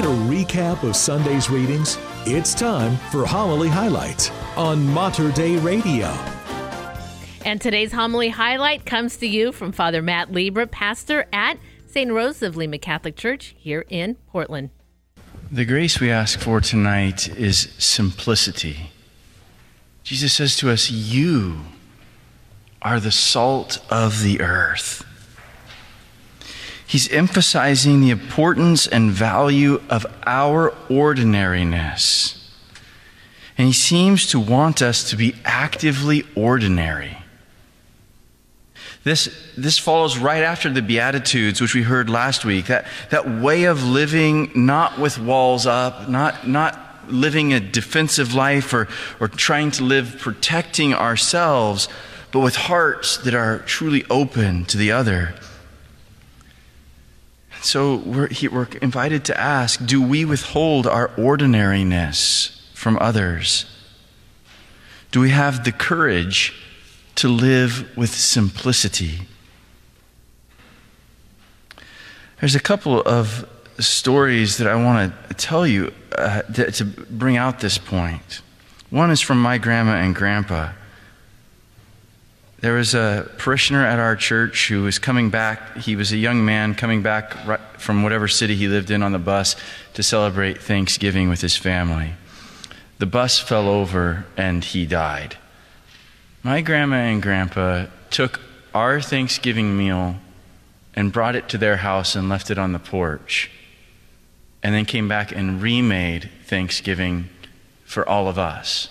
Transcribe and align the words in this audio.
Need 0.00 0.06
a 0.06 0.44
recap 0.44 0.82
of 0.82 0.96
Sunday's 0.96 1.50
readings? 1.50 1.98
It's 2.24 2.54
time 2.54 2.96
for 3.10 3.26
Homily 3.26 3.68
Highlights 3.68 4.30
on 4.56 4.88
Mater 4.94 5.30
Dei 5.30 5.58
Radio. 5.58 6.06
And 7.44 7.60
today's 7.60 7.92
homily 7.92 8.30
highlight 8.30 8.86
comes 8.86 9.18
to 9.18 9.26
you 9.26 9.52
from 9.52 9.72
Father 9.72 10.00
Matt 10.00 10.32
Libra, 10.32 10.66
pastor 10.66 11.26
at 11.34 11.58
St. 11.86 12.10
Rose 12.10 12.40
of 12.40 12.56
Lima 12.56 12.78
Catholic 12.78 13.14
Church 13.14 13.54
here 13.58 13.84
in 13.90 14.14
Portland. 14.28 14.70
The 15.52 15.66
grace 15.66 16.00
we 16.00 16.10
ask 16.10 16.40
for 16.40 16.62
tonight 16.62 17.28
is 17.36 17.68
simplicity. 17.76 18.92
Jesus 20.02 20.32
says 20.32 20.56
to 20.56 20.70
us, 20.70 20.90
You 20.90 21.60
are 22.80 23.00
the 23.00 23.12
salt 23.12 23.84
of 23.90 24.22
the 24.22 24.40
earth. 24.40 25.04
He's 26.90 27.08
emphasizing 27.12 28.00
the 28.00 28.10
importance 28.10 28.88
and 28.88 29.12
value 29.12 29.80
of 29.88 30.04
our 30.26 30.74
ordinariness. 30.90 32.52
And 33.56 33.68
he 33.68 33.72
seems 33.72 34.26
to 34.30 34.40
want 34.40 34.82
us 34.82 35.08
to 35.10 35.16
be 35.16 35.36
actively 35.44 36.24
ordinary. 36.34 37.16
This, 39.04 39.32
this 39.56 39.78
follows 39.78 40.18
right 40.18 40.42
after 40.42 40.68
the 40.68 40.82
Beatitudes, 40.82 41.60
which 41.60 41.76
we 41.76 41.82
heard 41.82 42.10
last 42.10 42.44
week. 42.44 42.66
That, 42.66 42.88
that 43.10 43.40
way 43.40 43.66
of 43.66 43.84
living, 43.84 44.50
not 44.56 44.98
with 44.98 45.16
walls 45.16 45.66
up, 45.66 46.08
not, 46.08 46.48
not 46.48 47.06
living 47.06 47.52
a 47.52 47.60
defensive 47.60 48.34
life 48.34 48.74
or, 48.74 48.88
or 49.20 49.28
trying 49.28 49.70
to 49.70 49.84
live 49.84 50.16
protecting 50.18 50.92
ourselves, 50.92 51.88
but 52.32 52.40
with 52.40 52.56
hearts 52.56 53.16
that 53.18 53.34
are 53.34 53.60
truly 53.60 54.04
open 54.10 54.64
to 54.64 54.76
the 54.76 54.90
other. 54.90 55.36
So 57.62 57.96
we're, 57.96 58.28
we're 58.50 58.68
invited 58.80 59.24
to 59.26 59.38
ask 59.38 59.84
do 59.84 60.02
we 60.02 60.24
withhold 60.24 60.86
our 60.86 61.10
ordinariness 61.16 62.70
from 62.74 62.98
others? 63.00 63.66
Do 65.10 65.20
we 65.20 65.30
have 65.30 65.64
the 65.64 65.72
courage 65.72 66.54
to 67.16 67.28
live 67.28 67.96
with 67.96 68.10
simplicity? 68.10 69.22
There's 72.40 72.54
a 72.54 72.60
couple 72.60 73.02
of 73.02 73.46
stories 73.78 74.56
that 74.58 74.66
I 74.66 74.74
want 74.82 75.12
to 75.28 75.34
tell 75.34 75.66
you 75.66 75.92
uh, 76.16 76.42
to, 76.42 76.70
to 76.70 76.84
bring 76.84 77.36
out 77.36 77.60
this 77.60 77.76
point. 77.76 78.40
One 78.88 79.10
is 79.10 79.20
from 79.20 79.40
my 79.40 79.58
grandma 79.58 79.96
and 79.96 80.14
grandpa. 80.14 80.72
There 82.60 82.74
was 82.74 82.94
a 82.94 83.30
parishioner 83.38 83.86
at 83.86 83.98
our 83.98 84.16
church 84.16 84.68
who 84.68 84.82
was 84.82 84.98
coming 84.98 85.30
back. 85.30 85.78
He 85.78 85.96
was 85.96 86.12
a 86.12 86.18
young 86.18 86.44
man 86.44 86.74
coming 86.74 87.00
back 87.00 87.32
from 87.78 88.02
whatever 88.02 88.28
city 88.28 88.54
he 88.54 88.68
lived 88.68 88.90
in 88.90 89.02
on 89.02 89.12
the 89.12 89.18
bus 89.18 89.56
to 89.94 90.02
celebrate 90.02 90.60
Thanksgiving 90.60 91.30
with 91.30 91.40
his 91.40 91.56
family. 91.56 92.12
The 92.98 93.06
bus 93.06 93.38
fell 93.38 93.66
over 93.66 94.26
and 94.36 94.62
he 94.62 94.84
died. 94.84 95.38
My 96.42 96.60
grandma 96.60 96.96
and 96.96 97.22
grandpa 97.22 97.86
took 98.10 98.40
our 98.74 99.00
Thanksgiving 99.00 99.78
meal 99.78 100.16
and 100.94 101.12
brought 101.12 101.36
it 101.36 101.48
to 101.48 101.58
their 101.58 101.78
house 101.78 102.14
and 102.14 102.28
left 102.28 102.50
it 102.50 102.58
on 102.58 102.72
the 102.72 102.78
porch, 102.78 103.50
and 104.62 104.74
then 104.74 104.84
came 104.84 105.08
back 105.08 105.32
and 105.32 105.62
remade 105.62 106.30
Thanksgiving 106.44 107.30
for 107.84 108.06
all 108.06 108.28
of 108.28 108.38
us. 108.38 108.88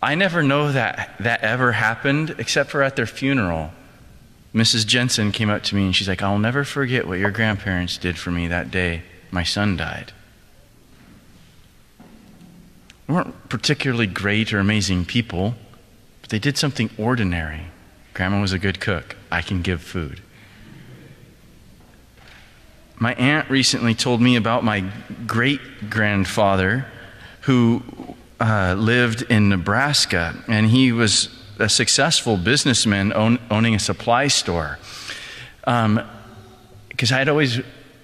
I 0.00 0.14
never 0.14 0.42
know 0.42 0.70
that 0.72 1.16
that 1.18 1.40
ever 1.40 1.72
happened 1.72 2.36
except 2.38 2.70
for 2.70 2.82
at 2.82 2.96
their 2.96 3.06
funeral. 3.06 3.72
Mrs. 4.54 4.86
Jensen 4.86 5.32
came 5.32 5.50
up 5.50 5.62
to 5.64 5.74
me 5.74 5.86
and 5.86 5.94
she's 5.94 6.08
like, 6.08 6.22
I'll 6.22 6.38
never 6.38 6.64
forget 6.64 7.06
what 7.06 7.18
your 7.18 7.30
grandparents 7.30 7.98
did 7.98 8.18
for 8.18 8.30
me 8.30 8.48
that 8.48 8.70
day 8.70 9.02
my 9.30 9.42
son 9.42 9.76
died. 9.76 10.12
They 13.06 13.14
weren't 13.14 13.48
particularly 13.48 14.06
great 14.06 14.52
or 14.52 14.58
amazing 14.58 15.04
people, 15.04 15.54
but 16.20 16.30
they 16.30 16.38
did 16.38 16.56
something 16.56 16.90
ordinary. 16.98 17.62
Grandma 18.14 18.40
was 18.40 18.52
a 18.52 18.58
good 18.58 18.80
cook. 18.80 19.16
I 19.30 19.42
can 19.42 19.62
give 19.62 19.82
food. 19.82 20.20
My 22.96 23.14
aunt 23.14 23.48
recently 23.48 23.94
told 23.94 24.20
me 24.20 24.34
about 24.36 24.64
my 24.64 24.84
great 25.26 25.88
grandfather 25.88 26.86
who 27.42 27.82
uh, 28.40 28.74
lived 28.78 29.22
in 29.22 29.48
Nebraska, 29.48 30.34
and 30.46 30.66
he 30.66 30.92
was 30.92 31.28
a 31.58 31.68
successful 31.68 32.36
businessman 32.36 33.12
own, 33.12 33.38
owning 33.50 33.74
a 33.74 33.78
supply 33.78 34.28
store. 34.28 34.78
Because 35.60 35.84
um, 35.84 35.98
I 37.00 37.18
had 37.18 37.28
always, 37.28 37.60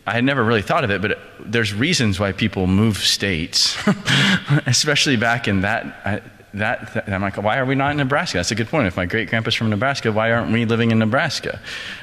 I 0.06 0.12
had 0.12 0.25
never 0.25 0.43
really 0.43 0.62
thought 0.62 0.84
of 0.84 0.91
it, 0.91 1.00
but 1.00 1.19
there's 1.41 1.72
reasons 1.72 2.19
why 2.19 2.33
people 2.33 2.67
move 2.67 2.99
states, 2.99 3.77
especially 4.67 5.17
back 5.17 5.49
in 5.49 5.61
that. 5.62 5.84
I, 6.05 6.22
that, 6.55 6.95
that, 6.95 7.09
I'm 7.09 7.21
like, 7.21 7.37
why 7.37 7.59
are 7.59 7.65
we 7.65 7.75
not 7.75 7.91
in 7.91 7.97
Nebraska? 7.97 8.39
That's 8.39 8.53
a 8.53 8.55
good 8.55 8.69
point. 8.69 8.87
If 8.87 8.97
my 8.97 9.06
great 9.06 9.28
grandpa's 9.28 9.56
from 9.56 9.71
Nebraska, 9.71 10.12
why 10.12 10.31
aren't 10.31 10.53
we 10.53 10.65
living 10.65 10.93
in 10.93 11.01
Nebraska? 11.01 11.61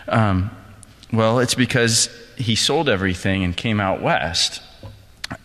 Um, 0.09 0.51
well, 1.13 1.39
it's 1.39 1.55
because 1.55 2.09
he 2.35 2.55
sold 2.55 2.89
everything 2.89 3.45
and 3.45 3.55
came 3.55 3.79
out 3.79 4.01
west 4.01 4.61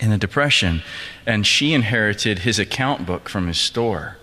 in 0.00 0.10
the 0.10 0.18
Depression, 0.18 0.82
and 1.26 1.46
she 1.46 1.72
inherited 1.72 2.40
his 2.40 2.58
account 2.58 3.06
book 3.06 3.28
from 3.28 3.46
his 3.46 3.58
store. 3.58 4.16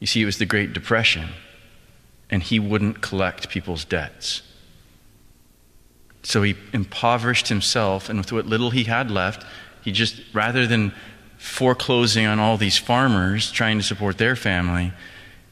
You 0.00 0.06
see, 0.06 0.22
it 0.22 0.26
was 0.26 0.38
the 0.38 0.46
Great 0.46 0.72
Depression, 0.72 1.30
and 2.30 2.42
he 2.42 2.58
wouldn't 2.58 3.00
collect 3.00 3.48
people's 3.48 3.84
debts. 3.84 4.42
So 6.22 6.42
he 6.42 6.56
impoverished 6.72 7.48
himself, 7.48 8.08
and 8.08 8.18
with 8.18 8.32
what 8.32 8.46
little 8.46 8.70
he 8.70 8.84
had 8.84 9.10
left, 9.10 9.44
he 9.82 9.92
just, 9.92 10.20
rather 10.32 10.66
than 10.66 10.92
foreclosing 11.38 12.26
on 12.26 12.38
all 12.38 12.56
these 12.56 12.78
farmers 12.78 13.50
trying 13.50 13.78
to 13.78 13.84
support 13.84 14.18
their 14.18 14.36
family, 14.36 14.92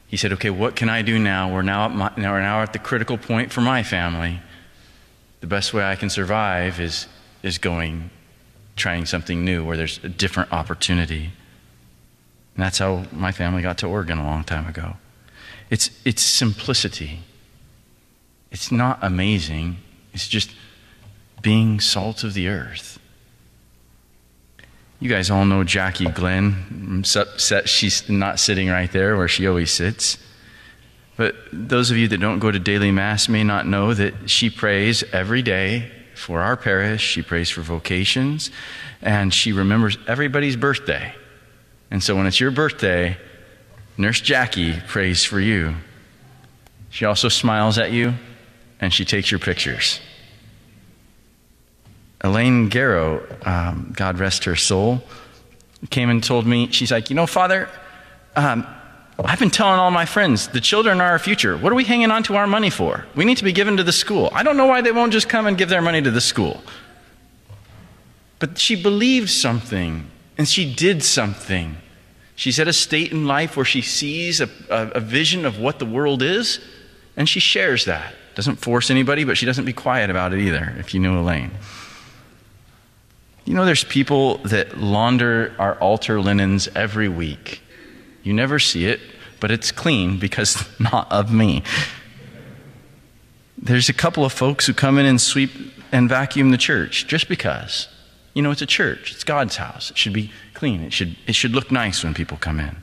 he 0.07 0.17
said, 0.17 0.33
Okay, 0.33 0.49
what 0.49 0.75
can 0.75 0.89
I 0.89 1.01
do 1.01 1.19
now? 1.19 1.53
We're 1.53 1.61
now, 1.61 1.85
at 1.85 1.91
my, 1.91 2.11
now, 2.17 2.33
we're 2.33 2.41
now 2.41 2.61
at 2.61 2.73
the 2.73 2.79
critical 2.79 3.17
point 3.17 3.51
for 3.51 3.61
my 3.61 3.83
family. 3.83 4.39
The 5.41 5.47
best 5.47 5.73
way 5.73 5.83
I 5.83 5.95
can 5.95 6.09
survive 6.09 6.79
is, 6.79 7.07
is 7.43 7.57
going 7.57 8.09
trying 8.75 9.05
something 9.05 9.43
new 9.43 9.63
where 9.63 9.77
there's 9.77 9.99
a 10.03 10.09
different 10.09 10.51
opportunity. 10.51 11.31
And 12.55 12.65
that's 12.65 12.79
how 12.79 13.05
my 13.11 13.31
family 13.31 13.61
got 13.61 13.77
to 13.79 13.87
Oregon 13.87 14.17
a 14.17 14.23
long 14.23 14.43
time 14.43 14.67
ago. 14.67 14.97
It's, 15.69 15.89
it's 16.03 16.21
simplicity. 16.21 17.19
It's 18.51 18.71
not 18.71 18.99
amazing, 19.01 19.77
it's 20.13 20.27
just 20.27 20.51
being 21.41 21.79
salt 21.79 22.23
of 22.23 22.33
the 22.33 22.49
earth. 22.49 22.99
You 24.99 25.09
guys 25.09 25.31
all 25.31 25.45
know 25.45 25.63
Jackie 25.63 26.09
Glenn. 26.09 26.65
I'm 26.69 27.03
upset 27.19 27.67
she's 27.67 28.07
not 28.07 28.39
sitting 28.39 28.69
right 28.69 28.91
there 28.91 29.17
where 29.17 29.27
she 29.27 29.47
always 29.47 29.71
sits. 29.71 30.17
But 31.17 31.35
those 31.51 31.89
of 31.89 31.97
you 31.97 32.07
that 32.09 32.19
don't 32.19 32.39
go 32.39 32.51
to 32.51 32.59
daily 32.59 32.91
Mass 32.91 33.27
may 33.27 33.43
not 33.43 33.65
know 33.65 33.93
that 33.93 34.29
she 34.29 34.49
prays 34.49 35.03
every 35.11 35.41
day 35.41 35.91
for 36.15 36.41
our 36.41 36.57
parish, 36.57 37.01
she 37.01 37.21
prays 37.21 37.49
for 37.49 37.61
vocations, 37.61 38.51
and 39.01 39.33
she 39.33 39.51
remembers 39.51 39.97
everybody's 40.07 40.55
birthday. 40.55 41.13
And 41.89 42.01
so 42.01 42.15
when 42.15 42.25
it's 42.25 42.39
your 42.39 42.51
birthday, 42.51 43.17
Nurse 43.97 44.21
Jackie 44.21 44.79
prays 44.87 45.23
for 45.23 45.39
you. 45.39 45.75
She 46.89 47.05
also 47.05 47.29
smiles 47.29 47.77
at 47.77 47.91
you 47.91 48.13
and 48.79 48.93
she 48.93 49.05
takes 49.05 49.29
your 49.29 49.39
pictures. 49.39 49.99
Elaine 52.21 52.69
Garrow, 52.69 53.23
um, 53.45 53.93
God 53.95 54.19
rest 54.19 54.43
her 54.45 54.55
soul, 54.55 55.03
came 55.89 56.09
and 56.09 56.23
told 56.23 56.45
me, 56.45 56.71
she's 56.71 56.91
like, 56.91 57.09
You 57.09 57.15
know, 57.15 57.27
Father, 57.27 57.69
um, 58.35 58.65
I've 59.25 59.39
been 59.39 59.49
telling 59.49 59.79
all 59.79 59.91
my 59.91 60.05
friends, 60.05 60.47
the 60.49 60.61
children 60.61 61.01
are 61.01 61.11
our 61.11 61.19
future. 61.19 61.57
What 61.57 61.71
are 61.71 61.75
we 61.75 61.83
hanging 61.83 62.11
on 62.11 62.23
to 62.23 62.35
our 62.35 62.47
money 62.47 62.69
for? 62.69 63.05
We 63.15 63.25
need 63.25 63.37
to 63.37 63.43
be 63.43 63.51
given 63.51 63.77
to 63.77 63.83
the 63.83 63.91
school. 63.91 64.29
I 64.33 64.43
don't 64.43 64.57
know 64.57 64.67
why 64.67 64.81
they 64.81 64.91
won't 64.91 65.11
just 65.11 65.29
come 65.29 65.47
and 65.47 65.57
give 65.57 65.69
their 65.69 65.81
money 65.81 66.01
to 66.01 66.11
the 66.11 66.21
school. 66.21 66.61
But 68.39 68.57
she 68.57 68.81
believed 68.81 69.29
something, 69.29 70.09
and 70.37 70.47
she 70.47 70.73
did 70.73 71.03
something. 71.03 71.77
She's 72.35 72.59
at 72.59 72.67
a 72.67 72.73
state 72.73 73.11
in 73.11 73.27
life 73.27 73.55
where 73.55 73.65
she 73.65 73.81
sees 73.81 74.41
a, 74.41 74.49
a, 74.69 74.87
a 74.95 74.99
vision 74.99 75.45
of 75.45 75.59
what 75.59 75.79
the 75.79 75.85
world 75.85 76.23
is, 76.23 76.59
and 77.15 77.29
she 77.29 77.39
shares 77.39 77.85
that. 77.85 78.15
Doesn't 78.33 78.55
force 78.55 78.89
anybody, 78.89 79.25
but 79.25 79.37
she 79.37 79.45
doesn't 79.45 79.65
be 79.65 79.73
quiet 79.73 80.09
about 80.09 80.33
it 80.33 80.39
either, 80.39 80.73
if 80.79 80.93
you 80.93 80.99
know 80.99 81.19
Elaine. 81.19 81.51
You 83.45 83.53
know, 83.53 83.65
there's 83.65 83.83
people 83.83 84.37
that 84.39 84.77
launder 84.77 85.53
our 85.59 85.75
altar 85.79 86.21
linens 86.21 86.67
every 86.75 87.09
week. 87.09 87.61
You 88.23 88.33
never 88.33 88.59
see 88.59 88.85
it, 88.85 88.99
but 89.39 89.51
it's 89.51 89.71
clean 89.71 90.17
because 90.17 90.67
not 90.79 91.11
of 91.11 91.33
me. 91.33 91.63
There's 93.57 93.89
a 93.89 93.93
couple 93.93 94.25
of 94.25 94.31
folks 94.31 94.65
who 94.65 94.73
come 94.73 94.97
in 94.97 95.05
and 95.05 95.19
sweep 95.19 95.51
and 95.91 96.07
vacuum 96.07 96.51
the 96.51 96.57
church 96.57 97.07
just 97.07 97.27
because. 97.27 97.87
You 98.33 98.41
know, 98.41 98.51
it's 98.51 98.61
a 98.61 98.67
church, 98.67 99.11
it's 99.11 99.23
God's 99.23 99.57
house. 99.57 99.91
It 99.91 99.97
should 99.97 100.13
be 100.13 100.31
clean, 100.53 100.81
it 100.81 100.93
should, 100.93 101.17
it 101.27 101.33
should 101.33 101.51
look 101.51 101.71
nice 101.71 102.03
when 102.03 102.13
people 102.13 102.37
come 102.37 102.59
in. 102.59 102.77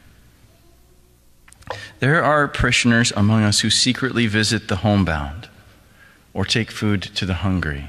There 2.01 2.23
are 2.23 2.49
parishioners 2.49 3.13
among 3.17 3.43
us 3.43 3.61
who 3.61 3.71
secretly 3.71 4.27
visit 4.27 4.69
the 4.69 4.77
homebound 4.77 5.49
or 6.33 6.45
take 6.45 6.71
food 6.71 7.03
to 7.03 7.27
the 7.27 7.35
hungry. 7.35 7.89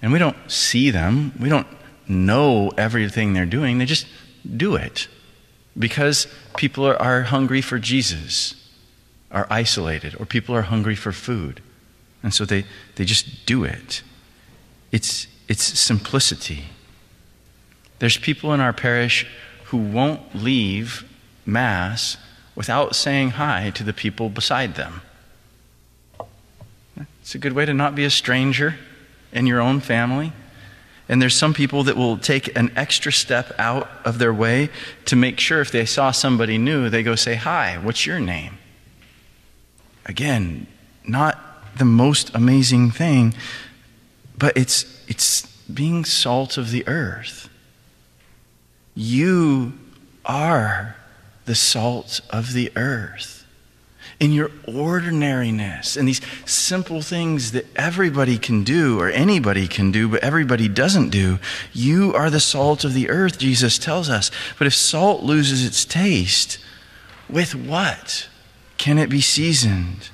And 0.00 0.12
we 0.12 0.18
don't 0.18 0.36
see 0.50 0.90
them, 0.90 1.32
we 1.40 1.48
don't 1.48 1.66
know 2.06 2.70
everything 2.78 3.32
they're 3.32 3.46
doing, 3.46 3.78
they 3.78 3.86
just 3.86 4.06
do 4.56 4.76
it 4.76 5.08
because 5.78 6.26
people 6.56 6.86
are, 6.86 7.00
are 7.00 7.22
hungry 7.22 7.60
for 7.60 7.78
Jesus, 7.78 8.54
are 9.30 9.46
isolated, 9.50 10.16
or 10.18 10.26
people 10.26 10.54
are 10.54 10.62
hungry 10.62 10.96
for 10.96 11.12
food. 11.12 11.62
And 12.22 12.34
so 12.34 12.44
they, 12.44 12.64
they 12.96 13.04
just 13.04 13.46
do 13.46 13.64
it. 13.64 14.02
It's, 14.90 15.26
it's 15.46 15.62
simplicity. 15.62 16.64
There's 17.98 18.16
people 18.16 18.52
in 18.52 18.60
our 18.60 18.72
parish 18.72 19.26
who 19.66 19.76
won't 19.76 20.34
leave 20.34 21.04
Mass 21.44 22.16
without 22.54 22.96
saying 22.96 23.30
hi 23.30 23.70
to 23.70 23.84
the 23.84 23.92
people 23.92 24.28
beside 24.28 24.74
them. 24.74 25.02
It's 27.20 27.34
a 27.34 27.38
good 27.38 27.52
way 27.52 27.66
to 27.66 27.74
not 27.74 27.94
be 27.94 28.04
a 28.04 28.10
stranger 28.10 28.76
in 29.32 29.46
your 29.46 29.60
own 29.60 29.80
family. 29.80 30.32
And 31.08 31.22
there's 31.22 31.34
some 31.34 31.54
people 31.54 31.84
that 31.84 31.96
will 31.96 32.18
take 32.18 32.54
an 32.56 32.70
extra 32.76 33.12
step 33.12 33.52
out 33.58 33.88
of 34.04 34.18
their 34.18 34.34
way 34.34 34.68
to 35.06 35.16
make 35.16 35.40
sure 35.40 35.60
if 35.60 35.70
they 35.70 35.86
saw 35.86 36.10
somebody 36.10 36.58
new, 36.58 36.90
they 36.90 37.02
go 37.02 37.14
say, 37.14 37.34
Hi, 37.34 37.78
what's 37.78 38.04
your 38.04 38.20
name? 38.20 38.58
Again, 40.04 40.66
not 41.06 41.38
the 41.76 41.84
most 41.84 42.34
amazing 42.34 42.90
thing, 42.90 43.34
but 44.36 44.56
it's, 44.56 45.02
it's 45.08 45.46
being 45.72 46.04
salt 46.04 46.58
of 46.58 46.70
the 46.70 46.86
earth. 46.86 47.48
You 48.94 49.74
are 50.24 50.96
the 51.46 51.54
salt 51.54 52.20
of 52.30 52.52
the 52.52 52.70
earth 52.76 53.37
in 54.20 54.32
your 54.32 54.50
ordinariness 54.66 55.96
and 55.96 56.08
these 56.08 56.20
simple 56.44 57.02
things 57.02 57.52
that 57.52 57.66
everybody 57.76 58.36
can 58.36 58.64
do 58.64 58.98
or 59.00 59.08
anybody 59.08 59.68
can 59.68 59.92
do, 59.92 60.08
but 60.08 60.22
everybody 60.24 60.68
doesn't 60.68 61.10
do. 61.10 61.38
You 61.72 62.14
are 62.14 62.28
the 62.28 62.40
salt 62.40 62.84
of 62.84 62.94
the 62.94 63.08
earth, 63.08 63.38
Jesus 63.38 63.78
tells 63.78 64.08
us. 64.08 64.30
But 64.58 64.66
if 64.66 64.74
salt 64.74 65.22
loses 65.22 65.64
its 65.64 65.84
taste, 65.84 66.58
with 67.28 67.54
what 67.54 68.28
can 68.76 68.98
it 68.98 69.08
be 69.08 69.20
seasoned? 69.20 70.08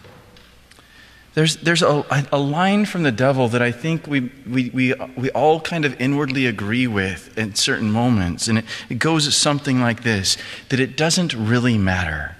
There's, 1.33 1.57
there's 1.57 1.83
a, 1.83 2.05
a 2.31 2.39
line 2.39 2.85
from 2.85 3.05
the 3.05 3.11
devil 3.11 3.49
that 3.49 3.63
I 3.63 3.73
think 3.73 4.07
we, 4.07 4.31
we, 4.47 4.71
we, 4.71 4.95
we 5.17 5.31
all 5.31 5.61
kind 5.61 5.85
of 5.85 6.01
inwardly 6.01 6.47
agree 6.47 6.87
with 6.87 7.37
in 7.39 7.55
certain 7.55 7.91
moments. 7.91 8.49
And 8.49 8.59
it, 8.59 8.65
it 8.89 8.99
goes 8.99 9.35
something 9.35 9.81
like 9.81 10.03
this 10.03 10.37
that 10.69 10.79
it 10.79 10.97
doesn't 10.97 11.35
really 11.35 11.79
matter 11.79 12.37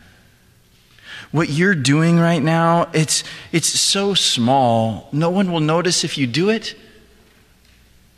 what 1.35 1.49
you're 1.49 1.75
doing 1.75 2.17
right 2.17 2.41
now, 2.41 2.89
it's, 2.93 3.25
it's 3.51 3.67
so 3.67 4.15
small, 4.15 5.09
no 5.11 5.31
one 5.31 5.51
will 5.51 5.59
notice 5.59 6.05
if 6.05 6.17
you 6.17 6.29
do 6.29 6.49
it. 6.49 6.77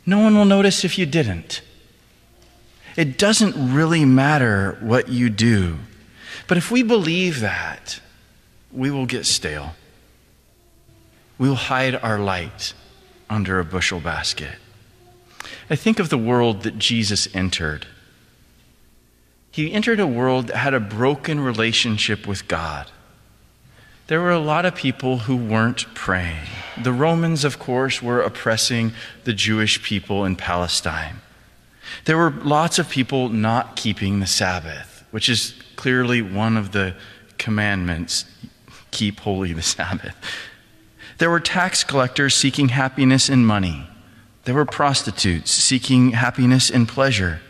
No 0.05 0.19
one 0.19 0.35
will 0.35 0.45
notice 0.45 0.85
if 0.85 0.99
you 0.99 1.07
didn't. 1.07 1.61
It 2.95 3.17
doesn't 3.17 3.73
really 3.73 4.05
matter 4.05 4.77
what 4.81 5.09
you 5.09 5.31
do. 5.31 5.79
But 6.47 6.59
if 6.59 6.69
we 6.69 6.83
believe 6.83 7.39
that, 7.39 7.99
we 8.71 8.91
will 8.91 9.07
get 9.07 9.25
stale. 9.25 9.73
We 11.39 11.49
will 11.49 11.55
hide 11.55 11.95
our 11.95 12.19
light 12.19 12.75
under 13.31 13.57
a 13.57 13.65
bushel 13.65 13.99
basket. 13.99 14.57
I 15.71 15.75
think 15.75 15.97
of 15.97 16.09
the 16.09 16.19
world 16.19 16.61
that 16.61 16.77
Jesus 16.77 17.27
entered. 17.33 17.87
He 19.49 19.73
entered 19.73 19.99
a 19.99 20.05
world 20.05 20.49
that 20.49 20.57
had 20.57 20.75
a 20.75 20.79
broken 20.79 21.39
relationship 21.39 22.27
with 22.27 22.47
God 22.47 22.91
there 24.07 24.21
were 24.21 24.31
a 24.31 24.39
lot 24.39 24.65
of 24.65 24.75
people 24.75 25.19
who 25.19 25.35
weren't 25.35 25.93
praying. 25.93 26.47
The 26.81 26.93
Romans, 26.93 27.43
of 27.43 27.59
course, 27.59 28.01
were 28.01 28.21
oppressing 28.21 28.93
the 29.25 29.33
Jewish 29.33 29.83
people 29.83 30.25
in 30.25 30.35
Palestine. 30.35 31.17
There 32.05 32.17
were 32.17 32.31
lots 32.31 32.79
of 32.79 32.89
people 32.89 33.29
not 33.29 33.75
keeping 33.75 34.19
the 34.19 34.27
Sabbath, 34.27 35.03
which 35.11 35.29
is 35.29 35.53
clearly 35.75 36.21
one 36.21 36.57
of 36.57 36.71
the 36.71 36.95
commandments 37.37 38.25
keep 38.91 39.19
holy 39.19 39.53
the 39.53 39.61
Sabbath. 39.61 40.15
There 41.17 41.29
were 41.29 41.39
tax 41.39 41.83
collectors 41.83 42.35
seeking 42.35 42.69
happiness 42.69 43.29
in 43.29 43.45
money. 43.45 43.87
There 44.45 44.55
were 44.55 44.65
prostitutes 44.65 45.51
seeking 45.51 46.11
happiness 46.11 46.69
in 46.69 46.85
pleasure 46.85 47.41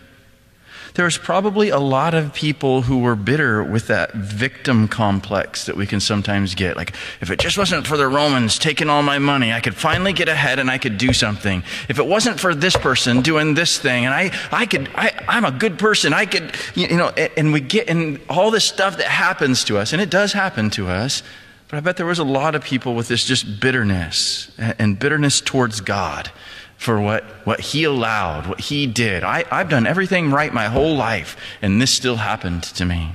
there's 0.94 1.18
probably 1.18 1.70
a 1.70 1.80
lot 1.80 2.14
of 2.14 2.34
people 2.34 2.84
who 2.84 3.00
were 3.00 3.16
bitter 3.16 3.64
with 3.64 3.88
that 3.88 4.14
victim 4.14 4.88
complex 4.88 5.66
that 5.66 5.78
we 5.78 5.86
can 5.86 6.00
sometimes 6.00 6.56
get. 6.56 6.76
Like, 6.76 6.94
if 7.22 7.30
it 7.30 7.40
just 7.40 7.58
wasn't 7.58 7.88
for 7.88 7.98
the 7.98 8.08
Romans 8.08 8.58
taking 8.58 8.90
all 8.90 9.04
my 9.04 9.20
money, 9.20 9.52
I 9.54 9.60
could 9.60 9.76
finally 9.76 10.14
get 10.14 10.30
ahead 10.30 10.60
and 10.60 10.70
I 10.70 10.78
could 10.78 10.98
do 10.98 11.14
something. 11.14 11.64
If 11.90 12.00
it 12.00 12.06
wasn't 12.06 12.40
for 12.40 12.56
this 12.56 12.76
person 12.76 13.22
doing 13.22 13.54
this 13.54 13.78
thing, 13.78 14.06
and 14.06 14.14
I, 14.14 14.32
I 14.52 14.66
could, 14.66 14.90
I, 14.96 15.12
I'm 15.28 15.46
a 15.46 15.52
good 15.52 15.78
person, 15.80 16.14
I 16.14 16.26
could, 16.26 16.56
you 16.76 16.88
know, 16.96 17.10
and 17.10 17.54
we 17.54 17.62
get, 17.62 17.90
and 17.90 18.20
all 18.30 18.52
this 18.52 18.66
stuff 18.66 18.98
that 18.98 19.08
happens 19.08 19.64
to 19.66 19.78
us, 19.78 19.94
and 19.94 20.02
it 20.02 20.10
does 20.10 20.34
happen 20.34 20.70
to 20.72 20.88
us. 20.88 21.24
But 21.68 21.78
I 21.78 21.80
bet 21.82 21.98
there 21.98 22.06
was 22.06 22.20
a 22.20 22.24
lot 22.24 22.56
of 22.56 22.64
people 22.64 22.96
with 22.96 23.10
this 23.10 23.26
just 23.26 23.60
bitterness 23.60 24.50
and 24.58 24.98
bitterness 24.98 25.42
towards 25.42 25.82
God 25.82 26.32
for 26.78 27.02
what, 27.02 27.24
what 27.44 27.60
he 27.60 27.84
allowed, 27.84 28.48
what 28.48 28.62
he 28.62 28.88
did. 28.88 29.24
I, 29.24 29.44
I've 29.52 29.70
done 29.70 29.88
everything 29.88 30.32
right 30.32 30.54
my 30.54 30.68
whole 30.68 30.96
life, 30.96 31.36
and 31.62 31.82
this 31.82 31.92
still 31.92 32.18
happened 32.18 32.64
to 32.64 32.86
me. 32.86 33.14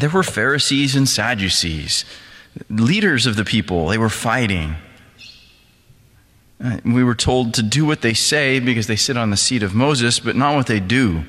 There 0.00 0.10
were 0.10 0.22
Pharisees 0.22 0.94
and 0.96 1.08
Sadducees, 1.08 2.04
leaders 2.68 3.26
of 3.26 3.36
the 3.36 3.44
people. 3.44 3.88
They 3.88 3.98
were 3.98 4.08
fighting. 4.08 4.76
Uh, 6.62 6.78
we 6.84 7.02
were 7.02 7.14
told 7.14 7.54
to 7.54 7.62
do 7.62 7.84
what 7.84 8.02
they 8.02 8.14
say 8.14 8.60
because 8.60 8.86
they 8.86 8.96
sit 8.96 9.16
on 9.16 9.30
the 9.30 9.36
seat 9.36 9.62
of 9.62 9.74
Moses, 9.74 10.20
but 10.20 10.36
not 10.36 10.54
what 10.54 10.66
they 10.66 10.80
do 10.80 11.24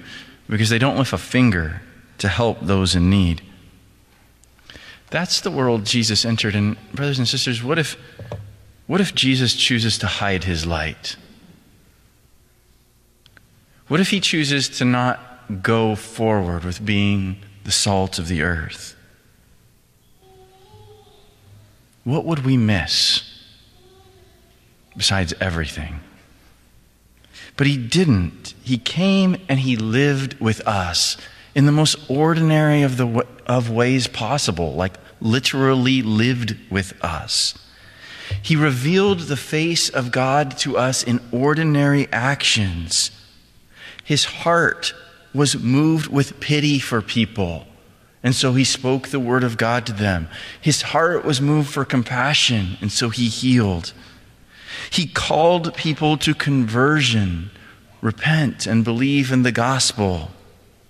because 0.50 0.70
they 0.70 0.78
don't 0.78 0.98
lift 0.98 1.14
a 1.14 1.18
finger 1.18 1.82
to 2.18 2.28
help 2.28 2.60
those 2.62 2.96
in 2.96 3.10
need. 3.10 3.42
That's 5.10 5.42
the 5.42 5.52
world 5.52 5.86
Jesus 5.86 6.26
entered. 6.26 6.56
And, 6.56 6.78
brothers 6.94 7.20
and 7.20 7.28
sisters, 7.28 7.64
what 7.64 7.80
if 7.80 7.98
what 8.88 9.02
if 9.02 9.16
Jesus 9.16 9.56
chooses 9.56 9.98
to 10.00 10.08
hide 10.08 10.44
his 10.44 10.66
light? 10.66 11.16
What 13.88 14.00
if 14.00 14.10
he 14.10 14.20
chooses 14.20 14.70
to 14.78 14.86
not 14.86 15.62
go 15.62 15.96
forward 15.96 16.64
with 16.64 16.86
being 16.86 17.38
the 17.64 17.72
salt 17.72 18.20
of 18.20 18.28
the 18.28 18.42
earth? 18.42 18.96
What 22.04 22.26
would 22.26 22.46
we 22.46 22.58
miss 22.58 23.24
besides 24.96 25.34
everything? 25.42 26.02
But 27.58 27.68
he 27.68 27.78
didn't. 27.78 28.54
He 28.64 28.78
came 28.78 29.38
and 29.48 29.60
he 29.60 29.76
lived 29.76 30.40
with 30.40 30.66
us 30.68 31.18
in 31.56 31.66
the 31.66 31.72
most 31.72 31.98
ordinary 32.10 32.84
of, 32.84 32.98
the, 32.98 33.26
of 33.48 33.70
ways 33.70 34.08
possible, 34.08 34.74
like 34.74 34.96
literally 35.22 36.02
lived 36.02 36.56
with 36.70 36.94
us. 37.04 37.58
He 38.42 38.56
revealed 38.56 39.22
the 39.22 39.38
face 39.38 39.90
of 39.90 40.12
God 40.12 40.58
to 40.60 40.78
us 40.78 41.04
in 41.04 41.20
ordinary 41.32 42.08
actions. 42.12 43.12
His 44.04 44.26
heart 44.26 44.94
was 45.34 45.58
moved 45.58 46.08
with 46.08 46.40
pity 46.40 46.80
for 46.80 47.02
people, 47.02 47.66
and 48.24 48.34
so 48.34 48.54
he 48.54 48.64
spoke 48.64 49.10
the 49.10 49.20
word 49.20 49.44
of 49.44 49.58
God 49.58 49.86
to 49.88 49.94
them. 49.94 50.30
His 50.62 50.82
heart 50.82 51.26
was 51.26 51.42
moved 51.42 51.70
for 51.70 51.86
compassion, 51.86 52.78
and 52.82 52.92
so 52.92 53.10
he 53.10 53.28
healed. 53.28 53.94
He 54.90 55.08
called 55.08 55.76
people 55.76 56.18
to 56.18 56.34
conversion, 56.34 57.52
repent, 58.02 58.66
and 58.66 58.84
believe 58.84 59.32
in 59.32 59.44
the 59.44 59.52
gospel. 59.52 60.32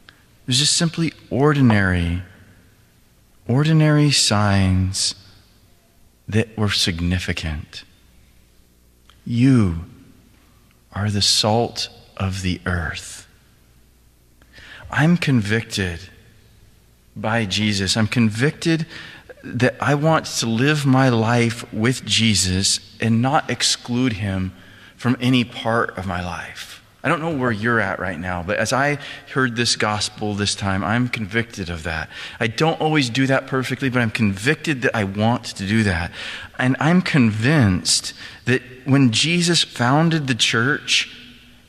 It 0.07 0.47
was 0.47 0.59
just 0.59 0.77
simply 0.77 1.13
ordinary, 1.29 2.21
ordinary 3.47 4.11
signs 4.11 5.15
that 6.27 6.57
were 6.57 6.69
significant. 6.69 7.83
You 9.25 9.85
are 10.93 11.09
the 11.09 11.21
salt 11.21 11.89
of 12.17 12.41
the 12.41 12.61
earth. 12.65 13.27
I'm 14.89 15.17
convicted 15.17 15.99
by 17.15 17.45
Jesus. 17.45 17.97
I'm 17.97 18.07
convicted 18.07 18.85
that 19.43 19.75
I 19.79 19.95
want 19.95 20.25
to 20.25 20.47
live 20.47 20.85
my 20.85 21.09
life 21.09 21.71
with 21.73 22.05
Jesus 22.05 22.95
and 22.99 23.21
not 23.21 23.49
exclude 23.49 24.13
him 24.13 24.53
from 24.95 25.17
any 25.19 25.43
part 25.43 25.97
of 25.97 26.07
my 26.07 26.23
life. 26.23 26.81
I 27.05 27.07
don't 27.07 27.21
know 27.21 27.37
where 27.37 27.51
you're 27.51 27.79
at 27.79 27.99
right 27.99 28.19
now, 28.19 28.41
but 28.41 28.57
as 28.57 28.73
I 28.73 28.97
heard 29.31 29.55
this 29.55 29.75
gospel 29.75 30.33
this 30.33 30.55
time, 30.55 30.83
I'm 30.83 31.07
convicted 31.07 31.69
of 31.69 31.83
that. 31.83 32.09
I 32.39 32.47
don't 32.47 32.81
always 32.81 33.11
do 33.11 33.27
that 33.27 33.45
perfectly, 33.45 33.89
but 33.89 34.01
I'm 34.01 34.09
convicted 34.09 34.81
that 34.81 34.95
I 34.95 35.03
want 35.03 35.45
to 35.45 35.67
do 35.67 35.83
that. 35.83 36.11
And 36.57 36.75
I'm 36.79 37.03
convinced 37.03 38.15
that 38.45 38.63
when 38.85 39.11
Jesus 39.11 39.63
founded 39.63 40.25
the 40.25 40.33
church 40.33 41.15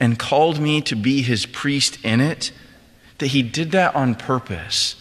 and 0.00 0.18
called 0.18 0.58
me 0.58 0.80
to 0.80 0.96
be 0.96 1.20
his 1.20 1.44
priest 1.44 2.02
in 2.02 2.22
it, 2.22 2.50
that 3.18 3.26
he 3.26 3.42
did 3.42 3.72
that 3.72 3.94
on 3.94 4.14
purpose. 4.14 4.96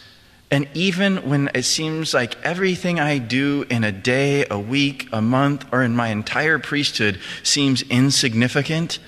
And 0.52 0.68
even 0.74 1.30
when 1.30 1.50
it 1.56 1.64
seems 1.64 2.14
like 2.14 2.36
everything 2.44 3.00
I 3.00 3.20
do 3.20 3.66
in 3.70 3.86
a 3.86 3.92
day, 3.94 4.46
a 4.52 4.60
week, 4.60 5.08
a 5.14 5.22
month, 5.22 5.66
or 5.72 5.82
in 5.82 5.96
my 5.96 6.10
entire 6.10 6.60
priesthood 6.60 7.22
seems 7.42 7.84
insignificant, 7.84 9.00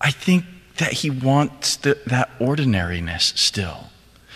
I 0.00 0.10
think 0.10 0.44
that 0.76 0.92
He 0.92 1.10
wants 1.10 1.76
the, 1.76 1.98
that 2.06 2.30
ordinariness 2.40 3.32
still, 3.36 3.90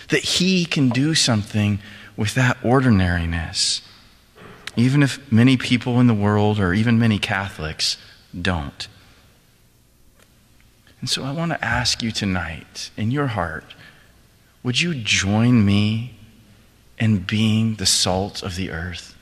that 0.09 0.23
He 0.23 0.65
can 0.65 0.89
do 0.89 1.15
something 1.15 1.79
with 2.17 2.35
that 2.35 2.57
ordinariness, 2.63 3.81
even 4.75 5.03
if 5.03 5.31
many 5.31 5.57
people 5.57 5.99
in 5.99 6.07
the 6.07 6.13
world 6.13 6.59
or 6.59 6.73
even 6.73 6.99
many 6.99 7.19
Catholics 7.19 7.97
don't. 8.39 8.87
And 10.99 11.09
so 11.09 11.23
I 11.23 11.31
want 11.31 11.51
to 11.51 11.65
ask 11.65 12.03
you 12.03 12.11
tonight, 12.11 12.91
in 12.95 13.09
your 13.11 13.27
heart, 13.27 13.73
would 14.63 14.79
you 14.79 14.93
join 14.93 15.65
me 15.65 16.13
in 16.99 17.19
being 17.19 17.75
the 17.75 17.87
salt 17.87 18.43
of 18.43 18.55
the 18.55 18.69
earth? 18.69 19.17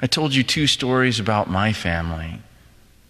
I 0.00 0.06
told 0.06 0.34
you 0.34 0.42
two 0.42 0.66
stories 0.66 1.18
about 1.18 1.48
my 1.48 1.72
family. 1.72 2.40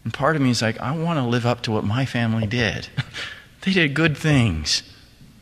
And 0.04 0.12
part 0.12 0.36
of 0.36 0.42
me 0.42 0.50
is 0.50 0.62
like, 0.62 0.78
I 0.80 0.96
want 0.96 1.18
to 1.18 1.24
live 1.24 1.46
up 1.46 1.62
to 1.62 1.72
what 1.72 1.84
my 1.84 2.04
family 2.04 2.46
did. 2.46 2.88
they 3.62 3.72
did 3.72 3.94
good 3.94 4.16
things. 4.16 4.82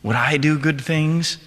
Would 0.01 0.15
I 0.15 0.37
do 0.37 0.57
good 0.57 0.79
things? 0.81 1.37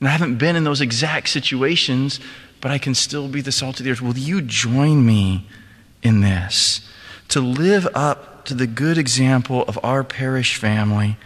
And 0.00 0.08
I 0.08 0.12
haven't 0.12 0.36
been 0.36 0.54
in 0.54 0.64
those 0.64 0.80
exact 0.80 1.28
situations, 1.30 2.20
but 2.60 2.70
I 2.70 2.78
can 2.78 2.94
still 2.94 3.28
be 3.28 3.40
the 3.40 3.52
salt 3.52 3.80
of 3.80 3.84
the 3.84 3.90
earth. 3.90 4.02
Will 4.02 4.18
you 4.18 4.42
join 4.42 5.04
me 5.04 5.46
in 6.02 6.20
this? 6.20 6.88
To 7.28 7.40
live 7.40 7.88
up 7.94 8.44
to 8.46 8.54
the 8.54 8.66
good 8.66 8.96
example 8.96 9.64
of 9.64 9.78
our 9.82 10.04
parish 10.04 10.56
family, 10.56 11.16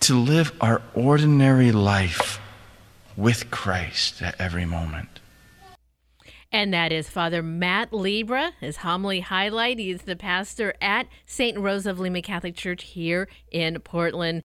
to 0.00 0.14
live 0.14 0.52
our 0.60 0.82
ordinary 0.94 1.70
life 1.70 2.40
with 3.16 3.50
Christ 3.50 4.20
at 4.22 4.34
every 4.40 4.64
moment. 4.64 5.11
And 6.54 6.74
that 6.74 6.92
is 6.92 7.08
Father 7.08 7.42
Matt 7.42 7.94
Libra, 7.94 8.52
his 8.60 8.78
homily 8.78 9.20
highlight. 9.20 9.78
He 9.78 9.90
is 9.90 10.02
the 10.02 10.16
pastor 10.16 10.74
at 10.82 11.06
St. 11.24 11.58
Rose 11.58 11.86
of 11.86 11.98
Lima 11.98 12.20
Catholic 12.20 12.54
Church 12.54 12.84
here 12.84 13.28
in 13.50 13.78
Portland. 13.80 14.40